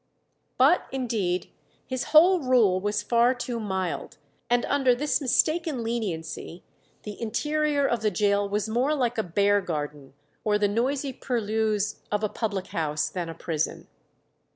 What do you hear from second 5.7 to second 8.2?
leniency the interior of the